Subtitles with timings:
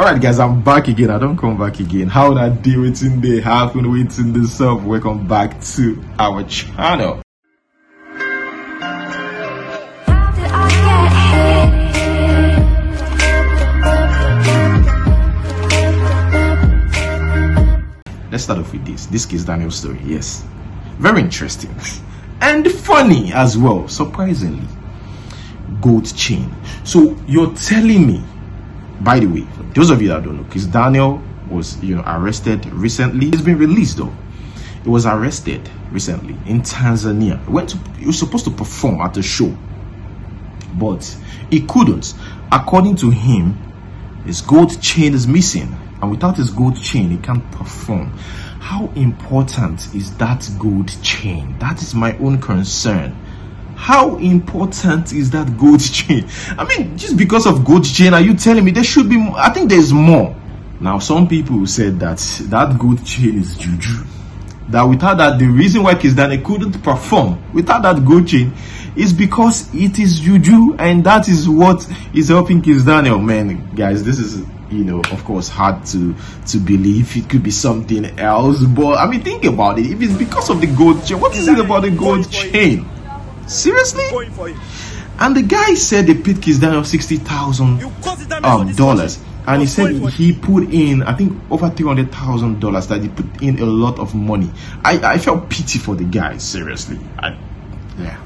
[0.00, 1.08] Alright guys, I'm back again.
[1.08, 2.08] I don't come back again.
[2.08, 4.80] How that day waiting day happen waiting this up.
[4.80, 7.22] Welcome back to our channel.
[18.32, 19.06] Let's start off with this.
[19.06, 20.00] This Kizz Daniel story.
[20.04, 20.44] Yes.
[20.98, 21.74] Very interesting.
[22.40, 24.66] And funny as well, surprisingly.
[25.80, 26.52] Gold chain.
[26.82, 28.22] So you're telling me,
[29.00, 32.66] by the way, those of you that don't know, Kizz Daniel was you know arrested
[32.66, 33.30] recently.
[33.30, 34.12] He's been released though.
[34.82, 37.42] He was arrested recently in Tanzania.
[37.44, 39.56] He went to he was supposed to perform at a show,
[40.74, 41.04] but
[41.50, 42.14] he couldn't.
[42.52, 43.58] According to him,
[44.24, 48.12] his gold chain is missing, and without his gold chain, he can't perform.
[48.60, 51.58] How important is that gold chain?
[51.58, 53.14] That is my own concern.
[53.76, 56.26] How important is that gold chain?
[56.58, 59.16] I mean, just because of gold chain, are you telling me there should be?
[59.16, 59.38] More?
[59.38, 60.34] I think there's more.
[60.80, 62.18] Now, some people said that
[62.50, 64.04] that gold chain is juju.
[64.68, 68.52] That without that, the reason why Kizz Daniel couldn't perform without that gold chain
[68.96, 73.18] is because it is juju, and that is what is helping Kizz Daniel.
[73.18, 76.14] Man, guys, this is you know, of course, hard to
[76.46, 77.16] to believe.
[77.16, 79.86] It could be something else, but I mean, think about it.
[79.86, 82.88] If it's because of the gold chain, what is it about the gold chain?
[83.46, 84.04] Seriously?
[84.10, 84.56] going for it.
[85.20, 87.82] And the guy said they paid Kizz Daniel sixty thousand
[88.44, 90.14] um dollars and he said going for it.
[90.14, 93.64] he put in i think over three hundred thousand dollars that he put in a
[93.64, 94.50] lot of money
[94.84, 97.36] i i felt pity for the guy seriously i
[97.98, 98.18] yeah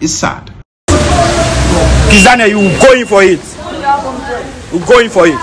[0.00, 0.50] it's sad
[2.08, 3.40] Kizania, you going for it.
[4.72, 5.36] You going for it.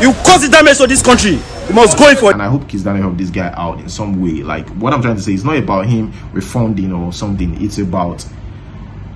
[0.00, 1.38] You cause the damage to this country.
[1.70, 3.88] You must go in for and i hope Kizz Daniel help this guy out in
[3.88, 4.42] some way.
[4.42, 7.62] Like what i'm trying to say is not about him refunding or something.
[7.62, 8.26] It's about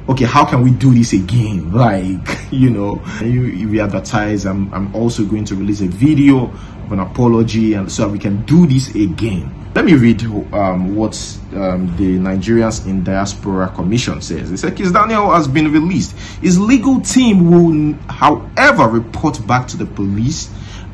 [0.09, 1.73] okay how can we do this again?
[1.73, 6.45] Like you know you, you we advertise I'm, I'm also going to release a video
[6.45, 9.53] of an apology and so we can do this again.
[9.75, 11.17] Let me read um, what
[11.55, 14.53] um, the nigerians in diaspora commission says.
[14.53, 16.13] It said Kizz Daniel has been released.
[16.41, 20.51] His legal team will however report back to the police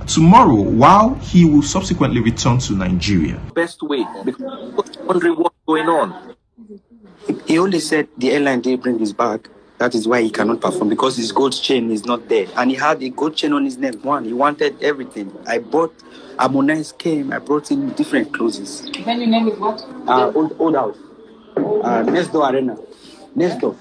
[0.07, 4.71] tomorrow while he will subsequently return to nigeria best way because
[5.11, 6.37] wondering what's going on.
[7.47, 9.49] He only said the airline didn't bring his bag.
[9.79, 12.47] That is why he cannot perform because his gold chain is not there.
[12.57, 13.95] And he had a gold chain on his neck.
[14.03, 15.37] One, he wanted everything.
[15.47, 15.95] I bought,
[16.39, 18.89] Harmonize came, I brought in different clothes.
[19.05, 19.83] Venue name is what?
[20.07, 20.99] Uh, old, old house.
[21.57, 22.77] Uh, next door arena.
[23.35, 23.77] Next door.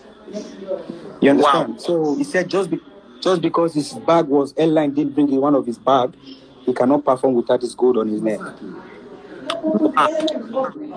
[1.22, 1.74] You understand?
[1.74, 1.78] Wow.
[1.78, 2.80] So he said just, be,
[3.22, 6.14] just because his bag was, airline didn't bring in one of his bag,
[6.66, 8.40] he cannot perform without his gold on his neck.
[9.98, 10.08] Ah.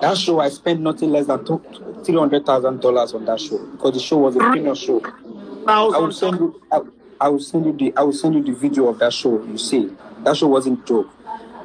[0.01, 1.61] That show, I spent nothing less than two-
[2.03, 5.01] $300,000 on that show because the show was a premium show.
[5.67, 6.61] I will send you.
[6.71, 6.81] I,
[7.21, 7.93] I will send you the.
[7.97, 9.41] I will send you the video of that show.
[9.45, 9.89] You see,
[10.23, 11.09] that show wasn't joke.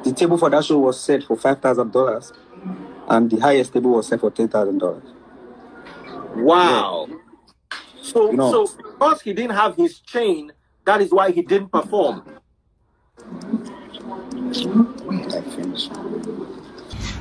[0.05, 2.33] The table for that show was set for five thousand dollars,
[3.09, 5.03] and the highest table was set for ten thousand dollars.
[6.37, 7.09] Wow.
[8.09, 8.51] So, No.
[8.67, 10.53] so because he didn't have his chain,
[10.85, 12.23] that is why he didn't perform.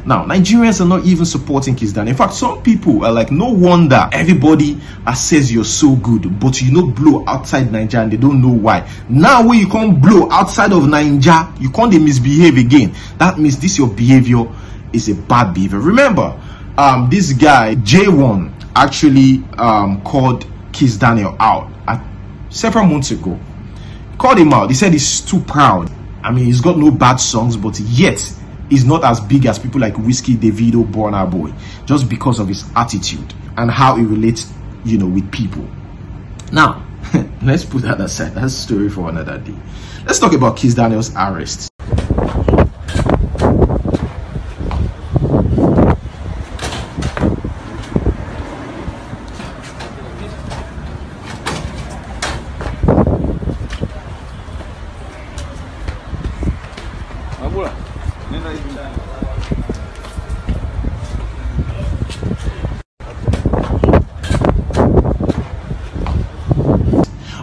[0.05, 2.11] Now, Nigerians are not even supporting Kizz Daniel.
[2.13, 4.79] In fact, some people are like, no wonder everybody
[5.13, 8.89] says you're so good, but you know blow outside Nigeria and they don't know why.
[9.09, 12.95] Now, when you can't blow outside of Nigeria, you can't dey misbehave again.
[13.17, 14.45] That means this your behavior
[14.93, 15.79] is a bad behavior.
[15.79, 16.39] Remember,
[16.77, 20.45] um, this guy J1 actually um, called
[20.77, 22.03] Kizz Daniel out at,
[22.49, 23.39] several months ago
[24.19, 24.69] called him out.
[24.69, 25.91] He said he's too proud.
[26.23, 28.19] I mean, he's got no bad songs, but yet
[28.69, 31.51] he's not as big as people like Wizkid, Davido, Burna Boy,
[31.85, 34.53] just because of his attitude and how he relates,
[34.85, 35.67] you know, with people.
[36.51, 36.85] Now,
[37.41, 38.35] let's put that aside.
[38.35, 39.55] That's story for another day.
[40.05, 41.71] Let's talk about Kizz Daniel's arrest.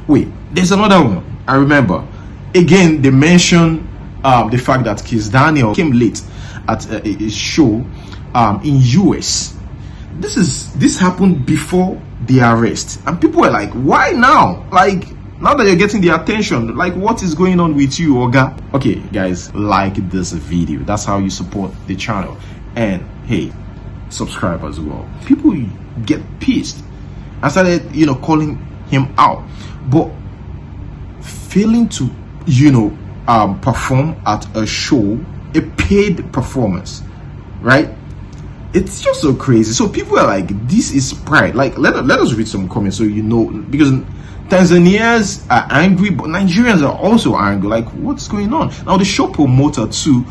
[0.07, 1.39] Wait, there's another one.
[1.47, 2.07] I remember.
[2.55, 3.87] Again, they mentioned
[4.25, 6.23] um, the fact that Kizz Daniel came late
[6.69, 7.85] at a- a show
[8.35, 8.77] um, in
[9.07, 9.55] US.
[10.21, 14.65] This is this happened before the arrest, and people were like, "Why now?
[14.71, 15.09] Like
[15.41, 18.95] now that you're getting the attention, like what is going on with you, Oga?" Okay,
[19.13, 20.81] guys, like this video.
[20.85, 22.37] That's how you support the channel,
[22.77, 23.53] and hey,
[24.09, 25.05] subscribe as well.
[25.27, 25.55] People
[26.07, 26.83] get pissed.
[27.43, 28.57] I started, you know, calling
[28.89, 29.43] him out.
[29.91, 30.11] But
[31.55, 32.11] failing to,
[32.47, 32.99] you know,
[33.29, 35.25] um, perform at a show,
[35.55, 37.01] a paid performance,
[37.61, 37.91] right?
[38.73, 39.73] It's just so crazy.
[39.73, 41.55] So people are like, this is pride.
[41.55, 43.93] Like, let, let us read some comments so you know, because
[44.49, 47.69] Tanzanians are angry, but Nigerians are also angry.
[47.69, 48.73] Like, what's going on?
[48.85, 50.25] Now, the show promoter too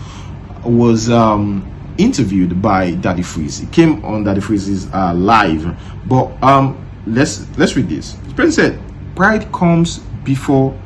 [0.66, 1.66] was um,
[1.98, 3.60] interviewed by Daddy Freeze.
[3.60, 5.74] He came on Daddy Freeze's uh, live,
[6.06, 8.18] but um, let's let's read this.
[8.36, 10.78] President said, "Pride comes before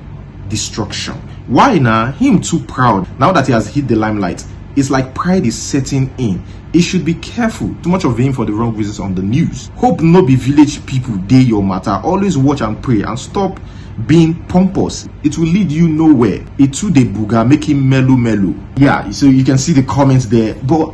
[0.50, 1.16] destruction."
[1.48, 2.12] Why now?
[2.12, 4.44] Him too proud now that he has hit the limelight.
[4.76, 6.44] It's like pride is setting in.
[6.72, 7.74] He should be careful.
[7.82, 9.72] Too much of him for the wrong reasons on the news.
[9.76, 12.00] Hope no be village people day your matter.
[12.04, 13.60] Always watch and pray and stop
[14.06, 15.08] being pompous.
[15.24, 16.46] It will lead you nowhere.
[16.60, 18.54] It too the booger him mellow mellow.
[18.76, 20.54] Yeah, so you can see the comments there.
[20.54, 20.94] But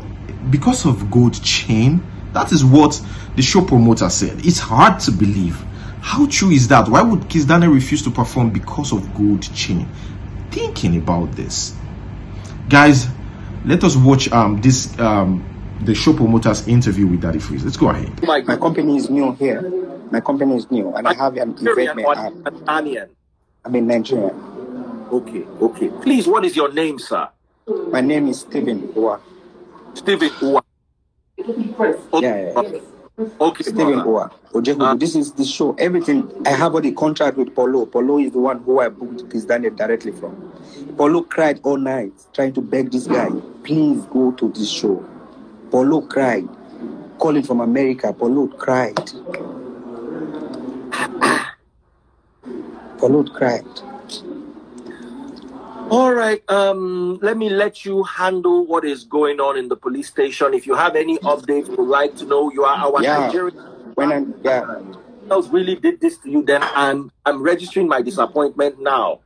[0.49, 2.01] because of gold chain,
[2.31, 3.01] that is what
[3.35, 4.45] the show promoter said.
[4.45, 5.61] It's hard to believe.
[6.03, 6.89] How true is that?
[6.89, 9.87] Why would Kizz refuse to perform because of gold chain?
[10.51, 11.73] Thinking about this,
[12.69, 13.07] guys,
[13.65, 15.43] let us watch um this um
[15.81, 17.63] the show promoter's interview with Daddy Freeze.
[17.63, 18.21] Let's go ahead.
[18.27, 19.61] My company is new here.
[20.11, 22.05] My company is new, and I have an Nigerian event.
[22.07, 22.33] or app.
[22.33, 23.09] Tanzanian?
[23.63, 24.35] I'm in Nigeria.
[25.09, 25.89] Okay, okay.
[26.01, 27.29] Please, what is your name, sir?
[27.89, 29.21] My name is Stephen Owa.
[29.93, 30.61] Stephen Uwa.
[32.21, 32.79] Yeah, yeah, yeah.
[33.19, 33.99] Okay, Stephen.
[33.99, 34.31] Owa.
[34.55, 35.73] Uh, this is the show.
[35.75, 36.31] Everything.
[36.47, 37.85] I have the contract with Polo.
[37.85, 40.51] Polo is the one who I booked Kizz Daniel directly from.
[40.97, 43.29] Polo cried all night trying to beg this guy,
[43.63, 45.07] please go to this show.
[45.69, 46.47] Polo cried.
[47.19, 48.11] Calling from America.
[48.13, 48.97] Polo cried.
[52.97, 53.92] Polo cried.
[55.93, 56.41] All right.
[56.49, 60.55] Um, let me let you handle what is going on in the police station.
[60.55, 62.51] If you have any updates, we'd like to know.
[62.51, 63.27] You are our Yeah.
[63.27, 63.55] Nigerian.
[63.93, 64.65] When I'm, yeah.
[65.29, 69.19] else really did this to you, then I'm I'm registering my disappointment now.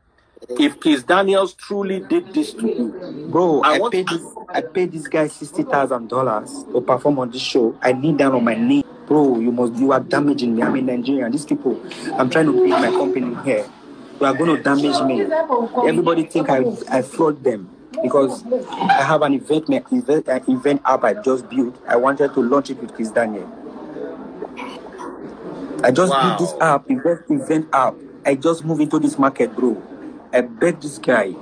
[0.50, 4.92] If Kizz Daniels truly did this to you, Bro, I I, paid this I paid
[4.92, 7.80] this guy sixty thousand dollars to perform on this show.
[7.82, 8.84] I kneel down on my knee.
[9.08, 10.64] Bro, you must you are damaging me.
[10.64, 11.30] I'm in Nigeria.
[11.30, 11.82] These people,
[12.20, 13.66] I'm trying to build my company here.
[14.20, 15.22] You are gonna damage me.
[15.88, 17.70] Everybody think I I fraud them
[18.02, 18.44] because
[18.80, 21.76] I have an event event uh, event app I just built.
[21.88, 23.48] I wanted to launch it with Chris Daniel.
[25.84, 27.96] I just built this app, event event app.
[28.26, 29.82] I just moved into this market, bro.
[30.34, 31.34] I beg this guy.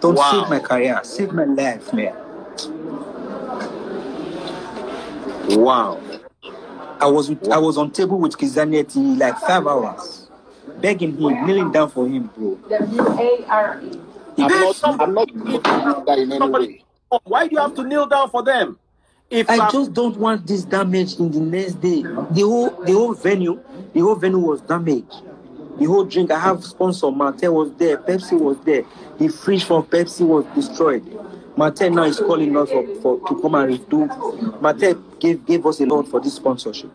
[0.00, 0.30] Don't Wow.
[0.32, 2.14] save my career, save my life, man.
[5.48, 6.00] wow.
[7.00, 10.25] I was with, I was on table with Kizanieti like five hours,
[10.80, 12.56] begging him, kneeling down for him, bro.
[12.68, 14.00] W-A-R-E.
[14.38, 15.00] I'm This- not.
[15.00, 16.84] I'm not that in any way.
[17.24, 18.78] why do you have to kneel down for them?
[19.30, 22.02] If I uh, just don't want this damage in the next day.
[22.02, 23.60] The whole the whole venue,
[23.92, 25.14] the whole venue was damaged.
[25.78, 28.84] The whole drink, I have sponsor, Martell was there, Pepsi was there.
[29.18, 31.04] The fridge from Pepsi was destroyed.
[31.56, 34.60] Martell now is calling us for, for to come and redo.
[34.60, 36.90] Martell gave gave us a lot for this sponsorship.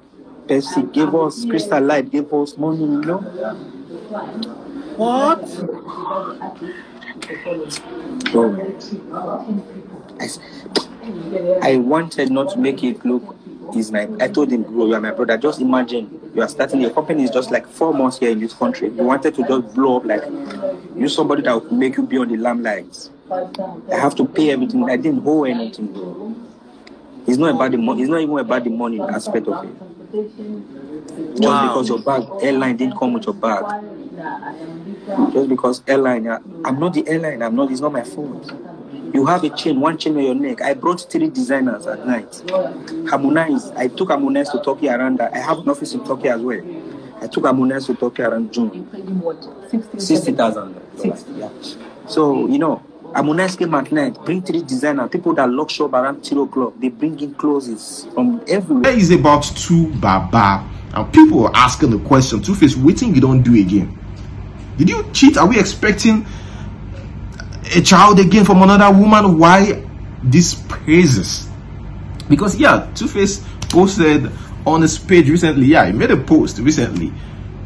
[0.47, 3.17] Pepsi gave us Crystal Light, gave us money, you know.
[4.97, 5.41] what?
[8.31, 8.75] Bro,
[10.19, 10.27] I,
[11.61, 13.35] I wanted not to make it look
[13.75, 15.38] is my I told him, bro, you are my brother.
[15.38, 18.53] Just imagine you are starting your company is just like four months here in this
[18.53, 18.89] country.
[18.89, 20.23] You wanted to just blow up like
[20.95, 23.10] you somebody that would make you be on the limelight.
[23.31, 24.89] I have to pay everything.
[24.89, 26.36] I didn't owe anything, bro.
[27.27, 28.01] It's not about the money.
[28.01, 30.00] It's not even about the money aspect of it.
[30.12, 31.68] Just Wow.
[31.68, 33.63] because your bag airline didn't come with your bag.
[35.34, 37.41] Just because airline, I- I'm not the airline.
[37.41, 37.72] I'm not.
[37.72, 38.51] It's not my fault.
[39.13, 40.62] You have a chain, one chain on your neck.
[40.62, 42.44] I brought three designers at night.
[43.10, 43.72] Harmonize.
[43.72, 45.34] I took Harmonize to Turkey around that.
[45.34, 46.62] I have an office in Turkey as well.
[47.22, 48.88] I took Harmonize to Turkey around June.
[49.98, 50.75] Sixty thousand.
[51.03, 51.50] Yeah.
[52.08, 52.82] So you know,
[53.13, 54.18] Harmonize came at night.
[54.25, 56.74] Bring three designer, People that lock shop around three o'clock.
[56.80, 58.84] They bring in clothes from everywhere.
[58.84, 63.56] There is about 2Baba and people are asking the question 2face waiting you don't do
[63.56, 63.98] again
[64.77, 66.25] did you cheat are we expecting
[67.75, 69.84] a child again from another woman why
[70.24, 71.48] these praises
[72.30, 74.30] because yeah 2face posted
[74.65, 77.12] on his page recently yeah he made a post recently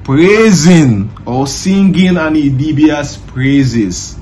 [0.04, 4.18] praising or singing Annie Idibia's praises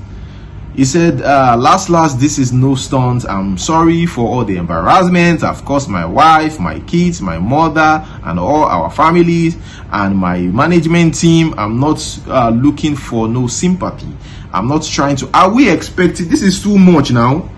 [0.74, 3.24] he said, uh, last, last, this is no stunt.
[3.26, 8.40] I'm sorry for all the embarrassment I've caused my wife, my kids, my mother, and
[8.40, 9.56] all our families,
[9.92, 11.54] and my management team.
[11.56, 14.12] I'm not uh, looking for no sympathy.
[14.52, 15.30] I'm not trying to.
[15.32, 16.28] Are we expecting?
[16.28, 17.48] This is too much now.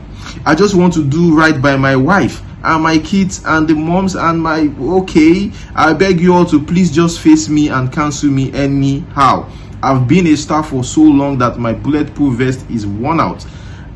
[0.45, 4.15] I just want to do right by my wife and my kids and the moms
[4.15, 4.71] and my.
[4.79, 9.51] Okay, I beg you all to please just face me and cancel me anyhow.
[9.83, 13.47] I've been a star for so long that my bulletproof vest is worn out.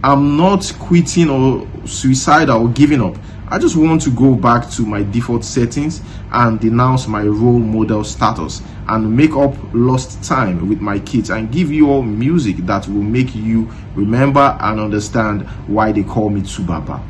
[0.02, 3.16] I'm not quitting or suicidal or giving up.
[3.48, 8.04] I just want to go back to my default settings and denounce my role model
[8.04, 12.86] status and make up lost time with my kids and give you all music that
[12.86, 17.02] will make you remember and understand why they call me 2Baba.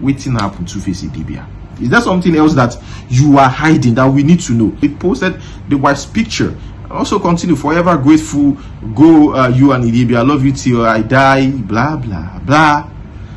[0.00, 1.48] Waiting happen 2face Idibia.
[1.80, 2.76] Is there something else that
[3.08, 4.76] you are hiding that we need to know?
[4.82, 6.56] It posted the wife's picture.
[6.92, 8.56] Also continue forever grateful.
[8.94, 10.18] Go uh, you and Idibia.
[10.18, 11.50] I love you till I die.
[11.50, 12.88] Blah blah blah.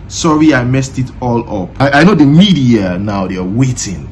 [0.08, 1.82] Sorry, I messed it all up.
[1.82, 4.08] I, I know the media now, they are waiting.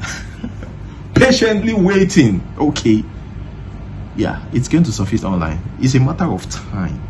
[1.13, 2.41] Patiently waiting.
[2.57, 3.03] Okay.
[4.15, 5.59] Yeah, it's going to surface online.
[5.79, 7.01] It's a matter of time.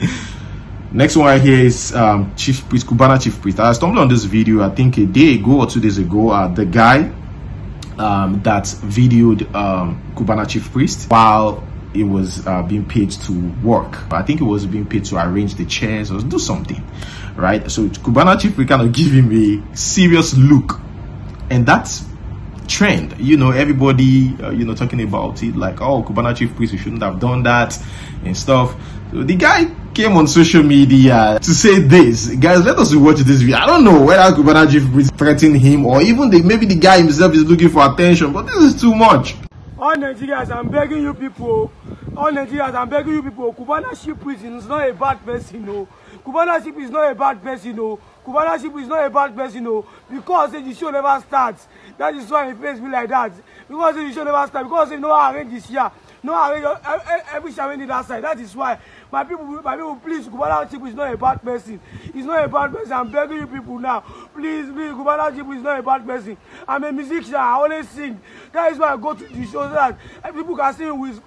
[0.92, 3.60] Next one here is um, Chief Priest, Cubana Chief Priest.
[3.60, 6.30] I stumbled on this video, I think a day ago or two days ago.
[6.30, 7.12] Uh, the guy
[7.98, 14.12] um, that videoed um, Cubana Chief Priest while it was uh, being paid to work.
[14.12, 16.82] I think it was being paid to arrange the chairs or do something,
[17.36, 17.70] right?
[17.70, 20.80] So Cubana Chief Priest kind of give him a serious look,
[21.50, 22.05] and that's
[22.68, 23.18] trend.
[23.18, 26.78] You know, everybody, uh, you know, talking about it like, oh, Cubana Chief Priest, you
[26.78, 27.78] shouldn't have done that
[28.24, 28.74] and stuff.
[29.12, 32.34] So the guy came on social media to say this.
[32.36, 33.56] Guys, let us watch this video.
[33.56, 36.98] I don't know whether Cubana Chief Priest threatened him or even the, maybe the guy
[36.98, 39.36] himself is looking for attention, but this is too much.
[39.78, 41.70] All Nigerians, I'm begging you people.
[42.16, 43.52] All Nigerians, I'm begging you people.
[43.54, 45.86] Cubana Chief Priest is not a bad person, no.
[46.26, 48.00] Cubana Ship is not a bad person, no.
[48.26, 49.86] Cubana Ship is not a bad person, no.
[50.10, 51.68] Because the show never starts.
[51.96, 53.30] That is why he face me like that.
[53.68, 54.68] Because the show never starts.
[54.68, 55.88] Because he no arrange this year.
[56.24, 58.24] No arrange eh, eh, every shaman that side.
[58.24, 58.76] That is why.
[59.12, 61.80] My people, my people, please, Ship is not a bad person.
[62.12, 62.92] He's not a bad person.
[62.92, 64.00] I'm begging you people now.
[64.34, 64.96] Please, please,
[65.36, 66.36] Ship is not a bad person.
[66.66, 67.36] I'm a musician.
[67.36, 68.20] I always sing.
[68.52, 69.96] That is why I go to the show so that
[70.34, 71.20] people can sing with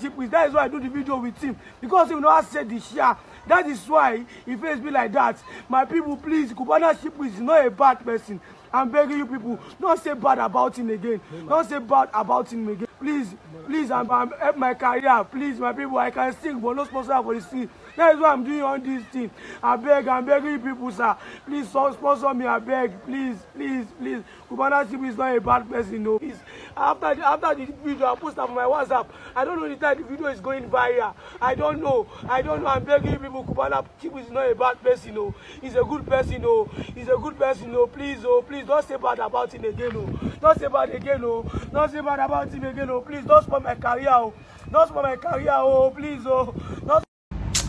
[0.00, 0.30] Ship.
[0.30, 1.58] That is why I do the video with him.
[1.78, 3.18] Because he will not say the share.
[3.46, 5.42] That is why he face me like that.
[5.68, 8.40] My people, please, Cubana Ship is not a bad person.
[8.72, 11.20] I'm begging you people, don't say bad about him again.
[11.48, 12.86] Don't say bad about him again.
[13.00, 13.34] Please,
[13.66, 15.24] please, I'm, I'm help my career.
[15.24, 17.68] Please, my people, I can sing, but no sponsor for the sing.
[17.96, 19.30] That is why I'm doing all these things.
[19.62, 21.16] I beg, I'm begging people, sir.
[21.46, 23.02] Please so- sponsor me, I beg.
[23.04, 24.22] Please, please, please.
[24.50, 26.18] Cubana Ship is not a bad person, no.
[26.18, 26.38] Please.
[26.76, 29.06] After the, after the video, I post on my WhatsApp.
[29.34, 31.14] I don't know the time the video is going viral.
[31.40, 32.06] I don't know.
[32.28, 32.68] I don't know.
[32.68, 35.34] I'm begging people, Cubana Ship is not a bad person, no.
[35.60, 36.64] He's a good person, no.
[36.94, 37.86] He's a good person, no.
[37.86, 40.06] Please, oh, please, don't say bad about him again, no.
[40.40, 41.42] Don't say bad again, no.
[41.72, 43.00] Don't say bad about him again, no.
[43.00, 44.32] Please, don't spoil my career, oh.
[44.70, 45.90] Don't spoil my career, oh.
[45.90, 46.54] Please, oh.
[46.86, 47.04] Don't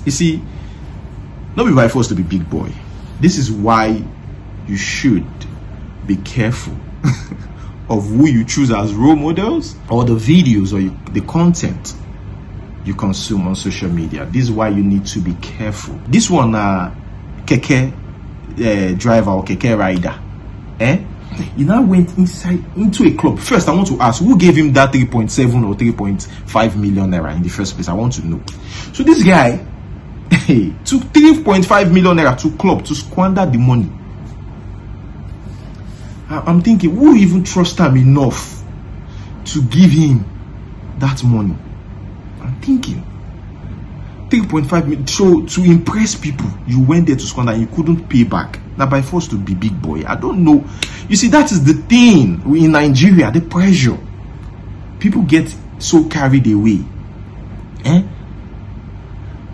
[0.05, 0.41] You see,
[1.55, 2.71] not be by force to be big boy.
[3.19, 4.03] This is why
[4.67, 5.27] you should
[6.07, 6.75] be careful
[7.89, 11.95] of who you choose as role models or the videos or you, the content
[12.85, 14.25] you consume on social media.
[14.25, 15.99] This is why you need to be careful.
[16.07, 16.95] This one, uh,
[17.45, 20.19] keke uh, driver or keke rider,
[20.79, 21.03] eh?
[21.55, 23.39] He now went inside into a club.
[23.39, 27.41] First, I want to ask who gave him that 3.7 or 3.5 million naira in
[27.41, 27.87] the first place.
[27.87, 28.41] I want to know.
[28.93, 29.65] So this guy
[30.85, 33.89] took 3.5 million naira to club to squander the money.
[36.29, 38.63] I'm thinking, who even trust him enough
[39.45, 40.25] to give him
[40.99, 41.55] that money?
[42.41, 43.03] I'm thinking.
[44.29, 45.07] 3.5 million.
[45.07, 48.59] So to impress people, you went there to squander and you couldn't pay back.
[48.77, 50.03] Now by force to be big boy.
[50.07, 50.63] I don't know.
[51.09, 53.97] You see, that is the thing in Nigeria, the pressure.
[54.99, 56.79] People get so carried away.
[57.83, 58.03] Eh?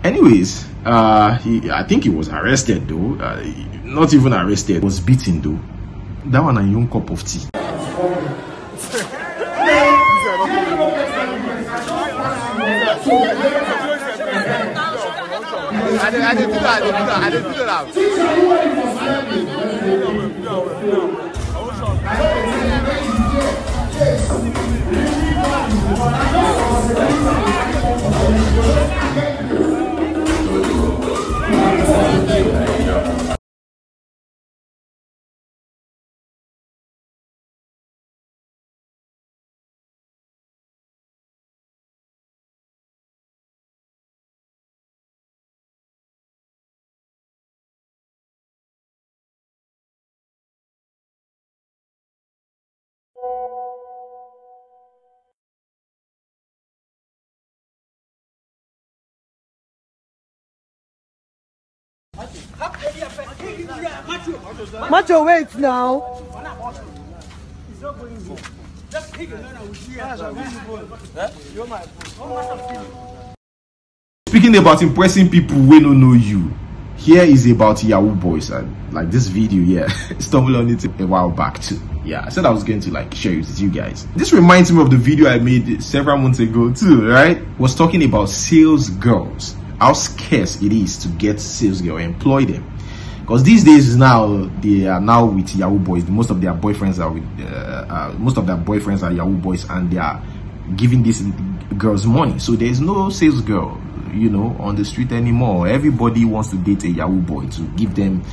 [0.04, 3.14] Anyways, uh, he, I think he was arrested though.
[3.20, 3.44] Uh,
[3.84, 5.58] not even arrested, was beaten though.
[6.30, 7.48] That one a young cup of tea.
[31.50, 33.27] I did,
[64.90, 66.22] Macho, wait now.
[74.28, 76.52] speaking about impressing people we don't know you
[76.96, 79.86] here is about yahoo boys and like this video yeah
[80.18, 81.80] stumbled on it a while back too.
[82.04, 84.06] Yeah i said i was going to like share it with you guys.
[84.16, 87.40] This reminds me of the video i made several months ago too right?
[87.58, 92.70] Was talking about sales girls how scarce it is to get sales girl employ them.
[93.20, 96.06] Because these days now they are now with yahoo boys.
[96.08, 99.68] Most of their boyfriends are with uh, uh, most of their boyfriends are yahoo boys
[99.68, 100.22] and they are
[100.76, 101.22] giving these
[101.76, 102.38] girls money.
[102.38, 103.80] So there's no sales girl
[104.14, 105.68] you know on the street anymore.
[105.68, 108.24] Everybody wants to date a yahoo boy to give them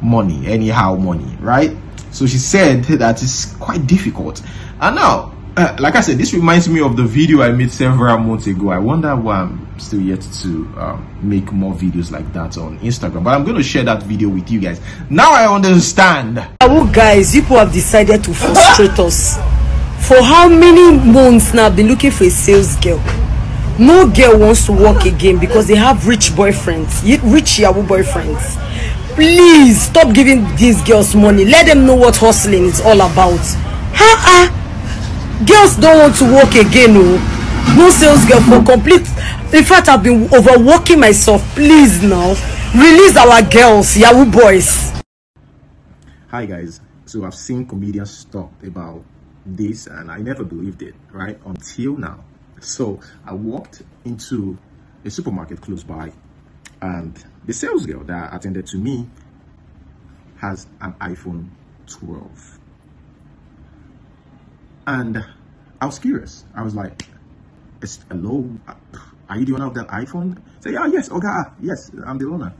[0.00, 1.76] money anyhow money right?
[2.12, 4.40] So she said that it's quite difficult.
[4.80, 8.18] And now uh, like i said this reminds me of the video i made several
[8.18, 12.56] months ago i wonder why i'm still yet to um, make more videos like that
[12.58, 16.46] on instagram but i'm going to share that video with you guys now i understand
[16.68, 19.36] Yahoo guys, you people have decided to frustrate us.
[20.06, 22.98] For how many months now I've been looking for a sales girl?
[23.78, 28.56] No girl wants to work again because they have rich boyfriends, rich Yahoo boyfriends.
[29.14, 31.44] Please stop giving these girls money.
[31.44, 33.40] Let them know what hustling is all about.
[35.46, 37.74] Girls don't want to work again, oh.
[37.76, 39.06] No sales girl for complete.
[39.54, 41.42] In fact, I've been overworking myself.
[41.54, 42.34] Please now,
[42.74, 44.92] release our girls, Yahoo boys.
[46.30, 49.02] hi guys so i've seen comedians talk about
[49.46, 52.22] this and i never believed it right until now
[52.60, 54.58] so i walked into
[55.06, 56.12] a supermarket close by
[56.82, 59.08] and the sales girl that attended to me
[60.36, 61.48] has an iphone
[61.86, 62.57] 12
[64.88, 65.24] and
[65.80, 67.04] i was curious i was like
[67.82, 68.48] "Is- hello
[69.30, 72.28] are you the owner of that iphone say yeah yes okay ah, yes i'm the
[72.28, 72.52] owner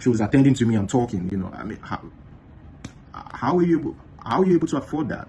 [0.00, 2.02] she was attending to me and talking you know i mean how,
[3.14, 5.28] how are you how are you able to afford that?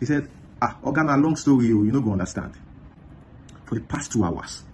[0.00, 0.28] He said,
[0.62, 2.54] ah, Organa, long story, you know, go understand.
[3.64, 4.64] For the past two hours,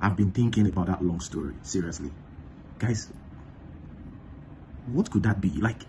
[0.00, 1.54] I've been thinking about that long story.
[1.62, 2.10] Seriously.
[2.78, 3.08] Guys,
[4.92, 5.50] what could that be?
[5.50, 5.82] Like,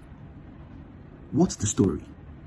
[1.31, 2.01] what's the story?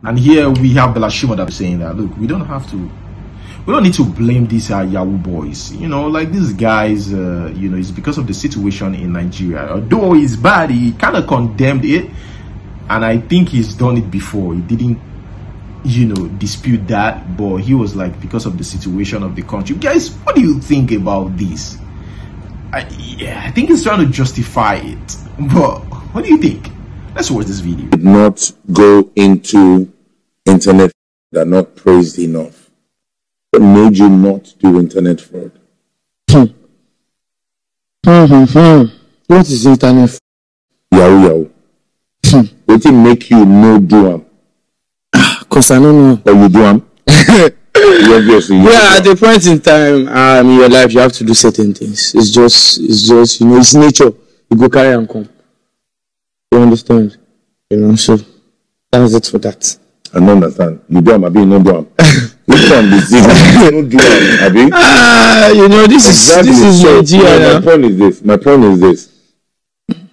[0.04, 2.76] And here we have Bella Shima that is saying that, look, we don't have to,
[2.76, 5.72] we don't need to blame these uh, Yahoo boys.
[5.74, 9.68] You know, like these guys, uh, you know, it's because of the situation in Nigeria.
[9.70, 12.10] Although it's bad, he kind of condemned it
[12.90, 14.54] and I think he's done it before.
[14.54, 14.98] He didn't,
[15.84, 19.76] you know, dispute that, but he was like, because of the situation of the country.
[19.76, 21.76] Guys, what do you think about this?
[22.72, 25.16] I, yeah, I think he's trying to justify it,
[25.52, 25.80] but
[26.14, 26.70] what do you think?
[27.14, 27.86] Let's watch this video.
[27.88, 29.92] did not go into
[30.46, 30.92] internet
[31.32, 32.70] that are not praised enough.
[33.50, 35.52] What made you not do internet fraud?
[39.26, 40.10] What is internet?
[40.10, 40.18] f-
[40.92, 41.48] Yahoo Yahoo.
[42.66, 44.24] Wetin make you no do am
[45.48, 46.32] Cause I don't know.
[46.32, 46.82] or you do am?
[47.76, 51.34] obviously Yeah, at the point in time um, in your life, you have to do
[51.34, 52.14] certain things.
[52.14, 54.12] It's just, it's just, you know, it's nature.
[54.50, 55.28] You go carry and come.
[56.52, 57.16] You understand?
[57.70, 58.16] You know, so
[58.90, 59.78] that's it for that.
[60.14, 60.80] I no understand.
[60.88, 61.84] You do am you no do am?
[62.46, 63.12] Which one be this?
[63.12, 64.70] You no do am abi?
[64.72, 66.50] Ah, you know, this Exactly.
[66.50, 68.24] is this is So, Nigeria my point is this.
[68.24, 69.14] My point is this.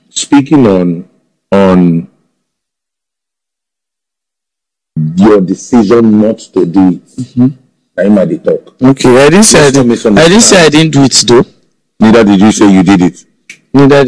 [0.09, 1.09] Speaking on
[1.51, 2.07] on
[5.15, 7.05] your decision not to do it.
[7.05, 7.47] Mm-hmm.
[7.97, 8.75] Na him I dey talk.
[8.81, 10.05] Okay, I didn't say I didn't.
[10.17, 11.45] I didn't say I didn't do it though.
[12.01, 13.25] Neither did you say you did it.
[13.75, 14.07] Did.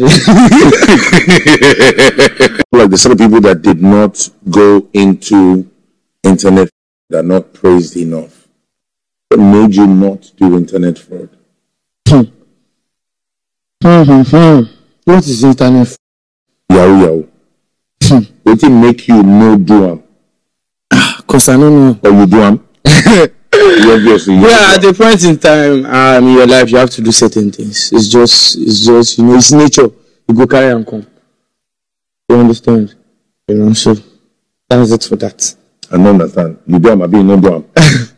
[2.72, 5.70] like the sort of people that did not go into
[6.22, 6.70] internet
[7.10, 8.48] that are not praised enough.
[9.28, 11.28] What made you not do internet fraud?
[12.08, 12.22] Hmm.
[15.04, 15.86] what is internet?
[15.88, 15.96] f-
[16.70, 17.26] Yahoo Yahoo.
[18.04, 18.18] Hmm.
[18.44, 20.02] Wetin make you no do am
[20.92, 21.98] ah, Cause I don't know.
[22.02, 22.66] or you do am?
[23.94, 27.12] obviously Yeah, at the point in time um, in your life, you have to do
[27.12, 27.92] certain things.
[27.92, 29.88] It's just, it's just, you know, it's nature.
[30.28, 31.06] You go carry and come.
[32.28, 32.94] You understand?
[33.48, 33.94] You know, so
[34.68, 35.54] that's it for that.
[35.90, 36.58] I don't understand.
[36.66, 37.62] You do am abi you no do am?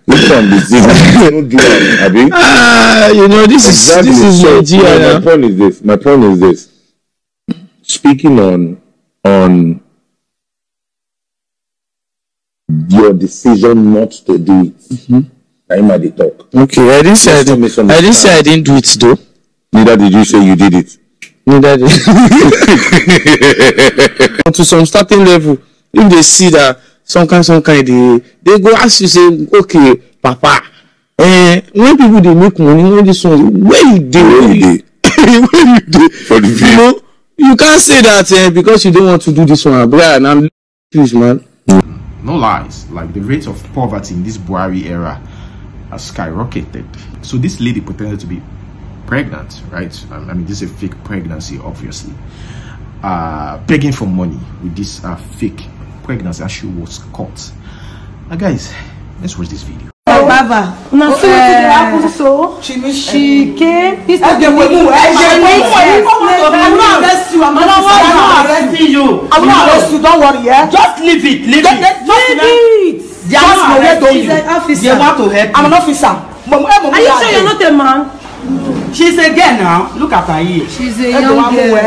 [0.06, 0.70] Which one this?
[0.72, 0.80] You
[1.30, 2.30] no do am abi?
[2.32, 4.10] Ah, you know, this Exactly.
[4.10, 5.84] is this is So, Nigeria my point is this.
[5.84, 6.68] My point is this.
[7.82, 8.80] Speaking on
[9.24, 9.80] on
[12.88, 14.78] your decision not to do it.
[14.78, 15.20] Mm-hmm.
[15.70, 16.48] I dey talk.
[16.54, 17.78] Okay, I didn't say I didn't.
[17.90, 19.16] I didn't say I didn't do it though.
[19.72, 20.98] Neither did you say you did it.
[21.46, 21.90] Neither did.
[24.54, 25.58] to some certain level,
[25.92, 29.96] if they see that some kind, some kind, they they go ask you say, okay,
[30.20, 30.62] Papa.
[31.18, 34.22] Eh, when people they make money, when this one, where you dey?
[34.22, 34.84] Where you dey?
[35.40, 36.08] where you dey?
[36.26, 36.76] For the You view.
[36.76, 37.00] know,
[37.36, 39.88] you can't say that eh, because you don't want to do this one.
[39.90, 40.48] Brian, I'm
[40.90, 41.44] please, man.
[42.22, 45.14] No lies like the rate of poverty in this buhari era
[45.90, 46.86] has skyrocketed
[47.24, 48.42] so this lady pretended to be
[49.10, 50.06] pregnant, right?
[50.12, 52.14] Um, I mean, this is a fake pregnancy, obviously.
[53.02, 55.66] Uh, begging for money with this uh, fake
[56.04, 57.52] pregnancy, and she was caught.
[58.28, 58.72] Now, guys,
[59.20, 59.90] let's watch this video.
[60.26, 60.74] Baba.
[60.92, 62.58] Wetin dey happen so.
[62.62, 64.06] She miss She came.
[64.06, 64.40] This not
[67.02, 67.42] arrest you.
[67.44, 69.28] I'm not I'm arresting you.
[69.32, 70.02] I will not arrest you.
[70.02, 70.44] Don't worry.
[70.44, 70.70] Yeah.
[70.70, 71.78] Just leave it, leave it.
[72.08, 73.28] Leave it.
[73.30, 74.22] They are not know arresting you.
[74.22, 74.76] you.
[74.82, 75.76] They want to help I'm an you.
[75.78, 76.14] officer.
[76.50, 78.10] Eh, Are you sure you're not a man?
[78.94, 79.92] She's a girl now.
[79.96, 80.66] Look at her here.
[80.68, 81.78] She's a young girl.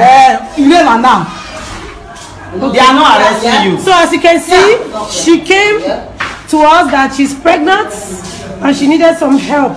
[0.58, 1.26] Ilé là náà.
[2.72, 3.80] They are not arresting you.
[3.80, 4.78] So as you can see,
[5.10, 5.82] she came
[6.54, 7.89] to us that she's pregnant
[8.62, 9.74] and she needed some help.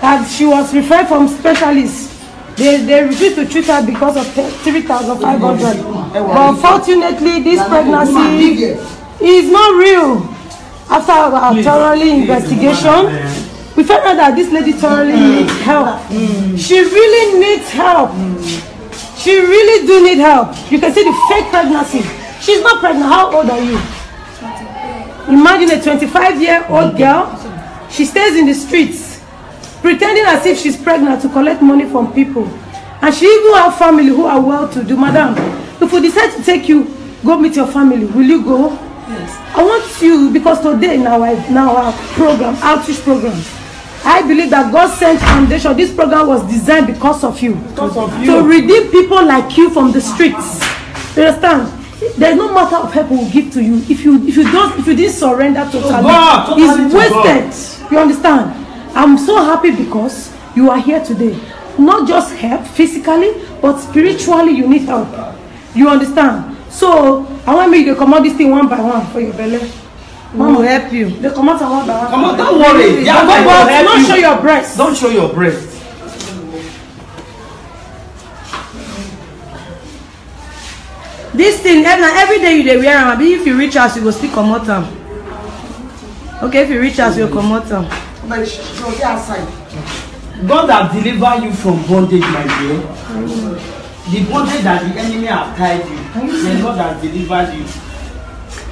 [0.00, 2.08] That she was referred from specialists.
[2.56, 5.12] They, they refused to treat her because of 3,500.
[6.12, 8.80] But unfortunately, this pregnancy
[9.20, 10.24] is not real.
[10.88, 13.12] After our thoroughly investigation,
[13.76, 16.00] we found out that this lady thoroughly needs help.
[16.56, 18.10] She really needs help.
[19.20, 20.56] She really do need help.
[20.72, 22.00] You can see the fake pregnancy.
[22.40, 23.04] She's not pregnant.
[23.04, 23.78] How old are you?
[25.28, 27.36] Imagine a 25 year old girl.
[27.90, 29.20] She stays in the streets,
[29.82, 32.46] pretending as if she's pregnant to collect money from people.
[33.02, 34.96] And she even have family who are well to do.
[34.96, 35.34] Madam,
[35.82, 36.84] if we decide to take you,
[37.24, 38.70] go meet your family, will you go?
[39.08, 39.56] Yes.
[39.56, 43.42] I want you, because today in our, in our program, outreach program,
[44.04, 45.76] I believe that God sent foundation.
[45.76, 47.54] This program was designed because of you.
[47.54, 48.26] Because of you.
[48.26, 50.60] To redeem people like you from the streets.
[51.16, 51.79] You understand?
[52.20, 53.76] There's no matter of help we will give to you.
[53.88, 57.90] If you if you don't if you didn't surrender totally, God, totally it's to wasted.
[57.90, 58.66] You understand?
[58.94, 61.38] I'm so happy because you are here today.
[61.78, 65.08] Not just help physically, but spiritually you need help.
[65.74, 66.58] You understand?
[66.68, 69.70] So I want me to come out this thing one by one for your belly.
[70.34, 71.08] Mom will help you.
[71.08, 72.10] They come out one by one.
[72.10, 73.02] Come on, don't worry.
[73.02, 74.06] They are Don't, going to don't, don't you.
[74.06, 74.76] show your breast.
[74.76, 75.69] Don't show your breast.
[81.40, 84.02] This thing na every day you dey wear am abi if you reach house you
[84.04, 84.84] go still comot am
[86.44, 87.86] okay if you reach house you go comot am
[88.30, 88.40] But
[88.84, 89.48] will be outside.
[90.46, 92.78] God has delivered you from bondage, my dear.
[94.12, 95.98] The bondage that the enemy have tied you,
[96.44, 97.64] then God has delivered you.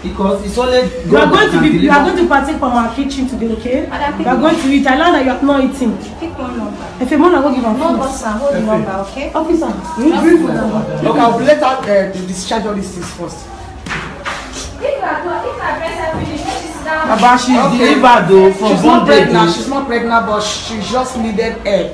[0.03, 0.79] Because it's only
[1.11, 2.11] you are God going to be you are deliver.
[2.15, 5.13] going to partake from our kitchen today okay you are going to eat i learn
[5.13, 6.87] that you have not eaten Pick one number.
[7.03, 8.31] efe mona go give am No, food boss, sir.
[8.31, 9.33] Hold the number, okay?
[9.35, 13.47] officer Okay, I will let her uh, discharge all these things first.
[14.79, 17.19] If you are good, if my breast are finished, let me sit down.
[17.19, 17.79] Baba, she's Okay.
[17.79, 19.19] delivered though from she's not bondage.
[19.25, 19.51] pregnant.
[19.55, 21.91] She's not pregnant, but she just needed help.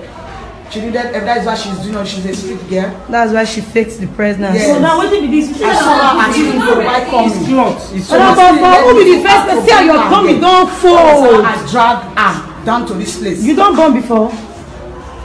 [0.70, 1.12] She needed help.
[1.12, 1.94] That is why she's doing.
[1.94, 2.06] it.
[2.08, 3.06] She's a street girl.
[3.08, 4.58] that's why she faked the pregnancy.
[4.58, 4.74] Yes.
[4.74, 7.98] so now wetin be this I saw her at the bike It's coming.
[7.98, 9.64] It's So Oda now Baba, who be the first person?
[9.66, 11.44] See how your tummy don fold.
[11.44, 13.42] I dragged her down to this place.
[13.42, 14.30] you don born before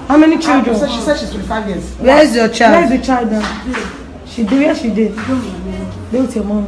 [0.09, 1.95] how many She children said, she said she's 25 years.
[1.99, 5.07] where is your child where is the child now she dey where she dey
[6.11, 6.65] dey with your mom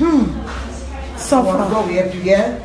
[0.00, 0.24] hmm
[1.18, 1.52] suffer.
[1.52, 2.58] God will help you, yeah?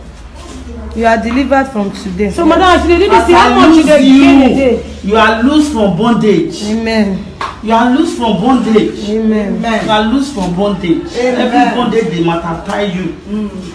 [1.00, 2.30] You are delivered from today.
[2.30, 5.00] So, madam, as you dey do this thing, how much you dey gain a day?
[5.02, 6.62] you, are loose from bondage.
[6.64, 7.26] Amen.
[7.64, 9.08] You are loose from bondage.
[9.10, 9.64] Amen.
[9.86, 11.08] You are loose from bondage.
[11.16, 11.40] Amen.
[11.40, 13.16] Every bondage they might tie you.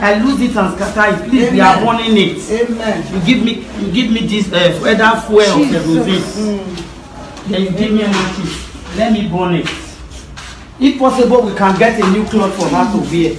[0.00, 1.30] I lose it and scatter it.
[1.30, 1.96] Please, we are Amen.
[1.96, 2.36] burning it.
[2.60, 3.14] Amen.
[3.14, 6.60] You give me, you give me this uh, whether fuel or kerosene.
[7.48, 8.96] Then you give me matches.
[8.98, 9.68] Let me burn it.
[10.78, 13.32] If possible, we can get a new cloth for her to wear.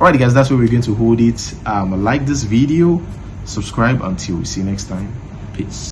[0.00, 1.54] Alright, guys, that's where we're going to hold it.
[1.66, 3.02] Um, like this video,
[3.44, 5.12] subscribe until we see you next time.
[5.54, 5.86] Peace.